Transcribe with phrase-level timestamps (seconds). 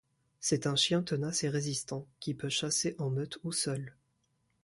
[0.39, 3.93] C'est un chien tenace et résistant, qui peut chasser en meute ou seul.